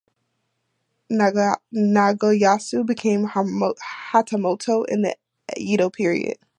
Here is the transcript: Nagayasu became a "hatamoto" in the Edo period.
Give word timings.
Nagayasu 1.11 2.83
became 2.87 3.25
a 3.25 3.27
"hatamoto" 3.27 4.83
in 4.89 5.03
the 5.03 5.15
Edo 5.55 5.91
period. 5.91 6.37